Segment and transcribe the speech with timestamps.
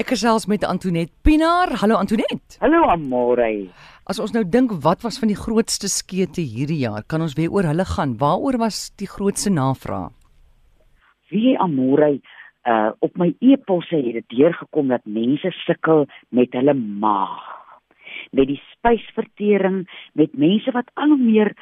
[0.00, 1.74] Ek gesels met Antoinette Pinaar.
[1.82, 2.56] Hallo Antoinette.
[2.62, 3.68] Hallo Amore.
[4.08, 7.52] As ons nou dink wat was van die grootste skete hierdie jaar, kan ons weer
[7.52, 8.14] oor hulle gaan.
[8.22, 10.14] Waaroor was die grootste navraag?
[11.28, 12.14] Wie Amore,
[12.64, 16.74] uh op my e-posse het dit deurgekom dat mense sukkel met hulle
[17.04, 17.44] maag.
[18.32, 19.82] Met die spysvertering,
[20.16, 21.52] met mense wat al hoe meer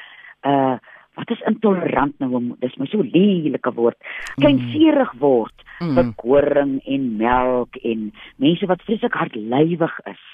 [0.46, 0.78] uh
[1.18, 3.98] wat is intolerant nou dis my so lelike woord
[4.38, 5.94] kleinserig word mm.
[5.94, 10.24] vir koring en melk en mense wat vreeslik hardlywig is.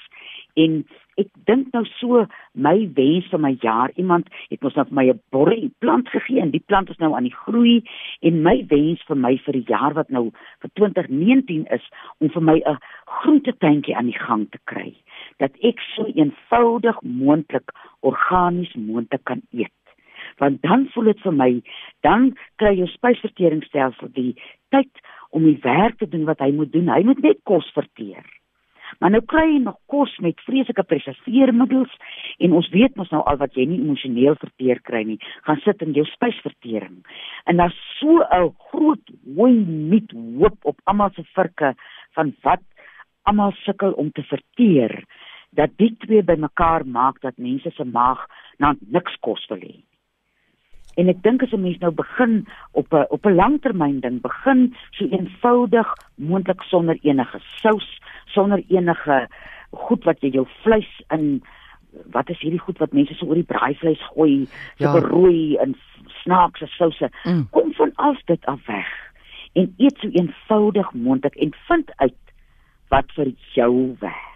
[0.55, 0.77] En
[1.19, 2.23] ek dink nou so
[2.67, 6.41] my wens vir my jaar iemand het mos nou vir my 'n borrie plant gegee
[6.41, 7.83] en die plant is nou aan die groei.
[8.21, 11.85] En my wens vir my vir die jaar wat nou vir 2019 is
[12.19, 14.95] om vir my 'n groentetuintjie aan die gang te kry.
[15.39, 17.71] Dat ek so eenvoudig moontlik
[18.01, 19.71] organies moontlik kan eet
[20.41, 21.51] want dan voel dit vir my
[22.07, 22.31] dan
[22.61, 24.33] kry jou spysverteringsstelsel die
[24.75, 25.03] tyd
[25.35, 26.91] om die werk te doen wat hy moet doen.
[26.91, 28.23] Hy moet net kos verteer.
[29.01, 31.91] Maar nou kry jy nog kos met vreeslike preserveermiddels
[32.45, 35.17] en ons weet mos nou al wat jy nie emosioneel verteer kry nie.
[35.47, 37.01] Gaan sit in jou spysvertering.
[37.49, 41.73] En daar's so 'n groot hooi met hoop op almal se virke
[42.15, 42.63] van wat
[43.23, 45.03] almal sukkel om te verteer
[45.51, 48.27] dat dit twee bymekaar maak dat mense se maag
[48.57, 49.94] na niks kos wil hê
[50.95, 54.75] En ek dink as 'n mens nou begin op 'n op 'n langtermyn ding begin
[54.91, 59.27] so eenvoudig moontlik sonder enige sous, sonder enige
[59.71, 61.43] goed wat jy jou vleis in
[62.11, 64.99] wat is hierdie goed wat mense so oor die braaivleis gooi, so ja.
[64.99, 65.75] rooi en
[66.23, 67.09] snaakse souse.
[67.23, 67.47] Mm.
[67.49, 68.91] Kom van al dit af weg
[69.53, 72.23] en eet so eenvoudig moontlik en vind uit
[72.87, 74.31] wat vir jou werk.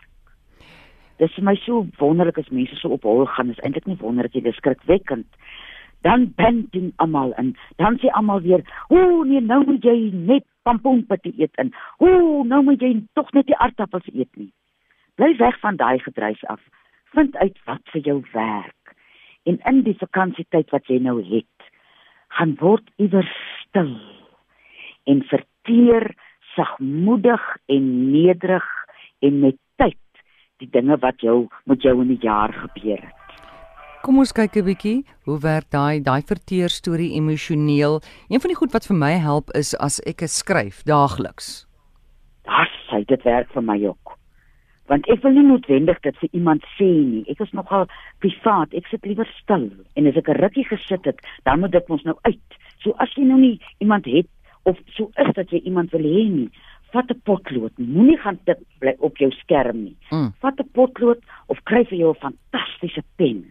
[1.20, 4.34] Dit is my so wonderlik as mense so op hol gaan, is eintlik nie wonderlik
[4.34, 5.28] jy dis skrikwekkend
[6.02, 7.56] dan bend ding almal in.
[7.76, 11.74] Dan sê almal weer, "O nee, nou moet jy net pampoenpatty eet in.
[11.98, 14.52] O, nou moet jy tog net die aardappels eet nie."
[15.16, 16.62] Bly weg van daai gedreuis af.
[17.04, 18.96] Vind uit wat vir jou werk.
[19.44, 21.72] En in die vakansietyd wat jy nou het,
[22.28, 23.36] gaan word iewers
[23.68, 23.96] stil
[25.10, 26.16] en verteer
[26.56, 28.68] sagmoedig en nederig
[29.20, 30.24] en met tyd
[30.58, 33.19] die dinge wat jou met jou in die jaar gebeur het.
[34.00, 38.00] Kom ons kyk 'n bietjie hoe werk daai daai verteer storie emosioneel.
[38.32, 41.68] Een van die goed wat vir my help is as ek skryf daagliks.
[42.48, 44.16] Das sê dit werk vir my ook.
[44.88, 47.26] Want ek wil nie noodwendig dit vir iemand sê nie.
[47.28, 47.88] Ek is nogal
[48.24, 48.74] privaat.
[48.74, 52.04] Ek sit liewer stil en as ek 'n rukkie gesit het, dan moet dit mos
[52.04, 52.50] nou uit.
[52.80, 54.28] So as jy nou nie iemand het
[54.64, 56.50] of so is dat jy iemand wil hê nie,
[56.94, 57.78] vat 'n potlood.
[57.78, 59.98] Moenie gaan dit bly op jou skerm nie.
[60.12, 60.34] Mm.
[60.40, 63.44] Vat 'n potlood of kry vir jou 'n fantastiese pen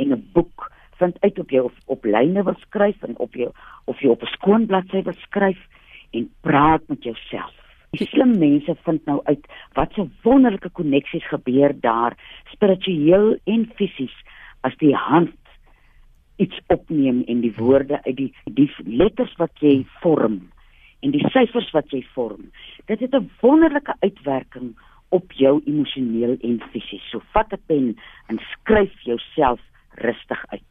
[0.00, 3.50] en 'n boek vind uit op jou of op lyne wil skryf en op jou
[3.84, 5.60] of jy op 'n skoon bladsy wil skryf
[6.10, 7.54] en praat met jouself.
[7.90, 12.16] Die slim mense vind nou uit wat so wonderlike koneksies gebeur daar
[12.52, 14.14] spiritueel en fisies
[14.60, 15.34] as die hand
[16.36, 20.38] iets opneem en die woorde uit die die letters wat jy vorm
[21.00, 22.50] en die syfers wat jy vorm.
[22.86, 24.76] Dit het 'n wonderlike uitwerking
[25.08, 27.10] op jou emosioneel en fisies.
[27.10, 27.96] So vat 'n pen
[28.28, 29.60] en skryf jouself
[29.94, 30.62] rustig uit.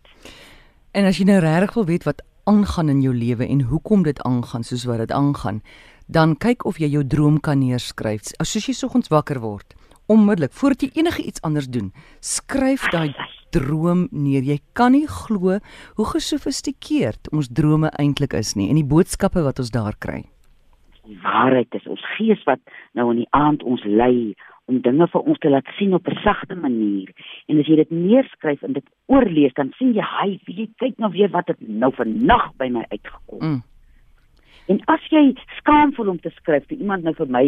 [0.92, 4.22] En as jy nou regtig wil weet wat aangaan in jou lewe en hoekom dit
[4.26, 5.62] aangaan soos wat dit aangaan,
[6.08, 8.34] dan kyk of jy jou droom kan neerskryf.
[8.42, 9.76] As jy soggens wakker word,
[10.10, 11.92] onmiddellik voordat jy enige iets anders doen,
[12.26, 13.14] skryf daai
[13.54, 14.46] droom neer.
[14.46, 15.60] Jy kan nie glo
[15.98, 20.24] hoe gesofistikeerd ons drome eintlik is nie en die boodskappe wat ons daar kry.
[21.10, 22.62] Die waarheid is ons gees wat
[22.98, 24.36] nou in die aand ons lei
[24.70, 27.10] om dinge vir ons te laat sien op 'n sagte manier.
[27.48, 31.12] En as jy dit neerskryf en dit oorlees, dan sien jy, "Hy, wie kyk nou
[31.12, 33.62] weer wat het nou vannag by my uitgekom." Mm.
[34.70, 37.44] En as jy skaam voel om te skryf, vir iemand nou vir my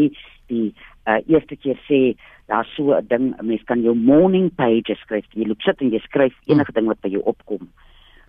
[0.47, 0.73] die
[1.05, 2.17] uh, eerste keer sê,
[2.49, 5.25] daar so 'n ding, 'n mens kan jou morning page skryf.
[5.33, 6.53] Jy loop sit en jy skryf mm.
[6.53, 7.69] enige ding wat by jou opkom.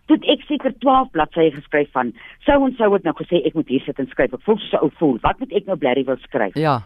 [0.06, 2.12] Dit ek seker 12 bladsye geskryf van
[2.44, 4.32] sou en sou het nou gesê ek moet hier sit en skryf.
[4.34, 5.18] Ek voel so ou voel.
[5.22, 6.54] Wat moet ek nou blerry wil skryf?
[6.54, 6.82] Ja.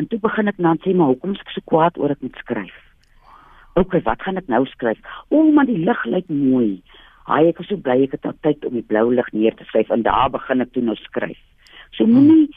[0.00, 2.36] En toe begin ek dan sê maar hoekom is ek so kwaad oor ek moet
[2.42, 2.74] skryf?
[3.78, 5.00] OK, wat gaan ek nou skryf?
[5.30, 6.82] O, maar die lig lyk mooi.
[7.26, 9.66] Haai, ek is so bly ek het nou tyd om die blou lig neer te
[9.70, 11.40] skryf en daar begin ek toe nou skryf.
[11.94, 12.50] So moenie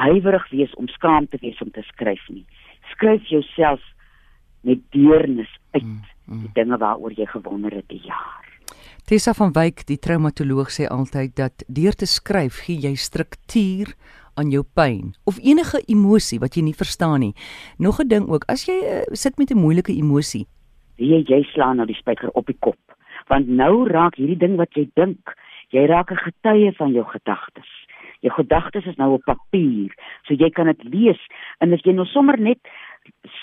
[0.00, 2.44] huiwerig wees om skaam te wees om te skryf nie.
[2.92, 3.82] Skryf jouself
[4.66, 6.44] met deernis uit mm, mm.
[6.44, 8.46] die dinge waaroor jy gewonder het die jaar.
[9.08, 13.94] Tessa van Wyk, die traumatoloog sê altyd dat deur te skryf gee jy struktuur
[14.34, 17.34] aan jou pyn of enige emosie wat jy nie verstaan nie.
[17.78, 20.46] Nog 'n ding ook, as jy uh, sit met 'n moeilike emosie,
[20.96, 22.78] jy jy slaan nou die spyker op die kop,
[23.28, 25.34] want nou raak hierdie ding wat jy dink,
[25.70, 27.70] jy raak 'n getuie van jou gedagtes.
[28.20, 29.88] Jou gedagtes is nou op papier,
[30.26, 31.20] so jy kan dit lees
[31.60, 32.58] en as jy nou sommer net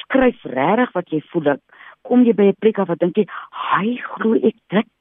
[0.01, 1.59] skryf regtig wat jy voel, dan
[2.03, 4.96] kom jy by 'n plek af wat dink jy, "Hy glo ek dit."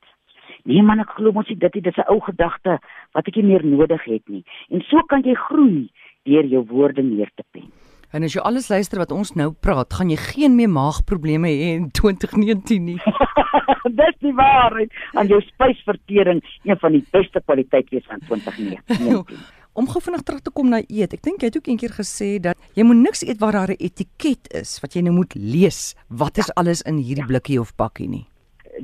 [0.67, 2.79] Nee man, ek glo mos dit dit is 'n ou gedagte
[3.15, 4.45] wat ek nie meer nodig het nie.
[4.71, 5.91] En so kan jy groei
[6.25, 7.71] deur jou woorde neer te pen.
[8.11, 11.77] En as jy alles luister wat ons nou praat, gaan jy geen meer maagprobleme hê
[11.77, 12.99] in 2019 nie.
[14.01, 14.91] Dis die waarheid.
[15.15, 19.27] Aan jou spysvertering een van die beste kwaliteit wees van 2019.
[19.77, 21.13] Om gou vinnig terug te kom na eet.
[21.13, 23.79] Ek dink jy het ook eendag gesê dat jy moet niks eet waar daar 'n
[23.79, 25.95] etiket is wat jy nou moet lees.
[26.09, 28.27] Wat is alles in hierdie blikkie of pakkie nie?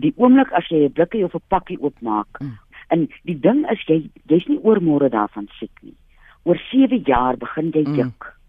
[0.00, 2.58] Die oomblik as jy 'n blikkie of 'n pakkie oopmaak, mm.
[2.88, 5.96] en die ding is jy jy's nie oormôre daarvan siek nie.
[6.44, 7.96] Oor 7 jaar begin jy mm.
[7.96, 8.24] dik.
[8.24, 8.42] Mm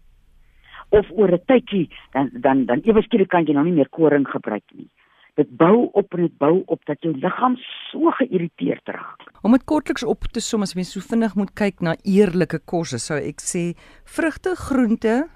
[0.98, 4.26] of oor 'n tydjie dan dan dan ewe skielik kan jy nou nie meer koring
[4.28, 4.88] gebruik nie.
[5.34, 7.56] Dit bou op en dit bou op dat jou liggaam
[7.90, 9.20] so geïrriteerd raak.
[9.42, 12.98] Om dit kortliks op te som as mens so vinnig moet kyk na eerlike kosse,
[12.98, 13.74] sou ek sê
[14.04, 15.28] vrugte, groente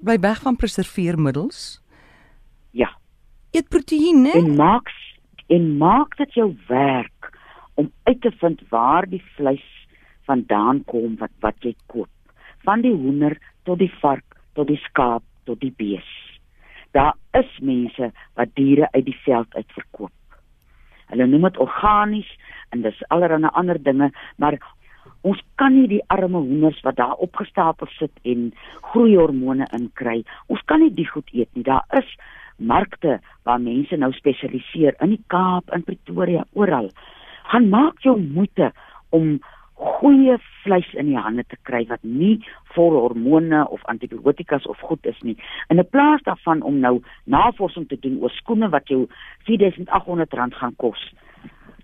[0.00, 1.80] bly weg van preserveermiddels.
[2.72, 2.88] Ja.
[3.54, 4.88] Eet proteïene en maak
[5.54, 7.28] en maak dit jou werk
[7.78, 9.62] om uit te vind waar die vleis
[10.26, 12.10] vandaan kom wat wat jy koop.
[12.66, 16.10] Van die hoender tot die vark tot die skaap tot die bees.
[16.98, 20.40] Daar is mense wat diere uit die veld uit verkoop.
[21.14, 22.36] Hulle noem dit organies
[22.74, 24.58] en dis allerlei ander dinge, maar
[25.22, 28.48] ons kan nie die arme hoenders wat daar opgestapel sit en
[28.90, 30.24] groeihormone inkry.
[30.50, 31.62] Ons kan nie die goed eet nie.
[31.62, 32.16] Daar is
[32.56, 36.90] markte waar mense nou spesialiseer in die Kaap, in Pretoria, oral.
[37.50, 38.72] Gaan maak jou moeite
[39.10, 39.38] om
[39.74, 42.36] goeie vleis in die hande te kry wat nie
[42.74, 45.36] vol hormone of antibiotikas of goed is nie.
[45.68, 49.06] In 'n plaas daarvan om nou navorsing te doen oor skoene wat jou
[49.46, 51.12] R4800 gaan kos.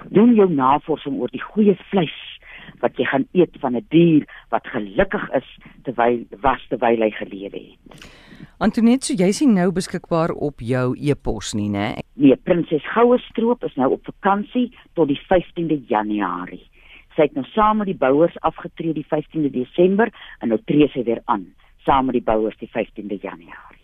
[0.09, 2.39] Doen jou navorsing oor die goeie vleis
[2.81, 7.59] wat jy gaan eet van 'n dier wat gelukkig is terwyl was terwyl hy gelewe
[7.59, 8.30] het.
[8.59, 11.87] Antoinette, so jy sien nou beskikbaar op jou e-pos nie, né?
[12.21, 16.63] Nee, Prinses Goue Stroop is nou op vakansie tot die 15de Januarie.
[17.17, 21.05] Sy het nou saam met die bouers afgetree die 15de Desember en nou tree sy
[21.09, 21.49] weer aan
[21.87, 23.80] saam met die bouers die 15de Januarie.